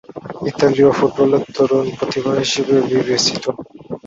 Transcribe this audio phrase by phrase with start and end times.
[0.47, 3.43] ইতালীয় ফুটবলের তরুণ প্রতিভা হিসেবে বিবেচিত।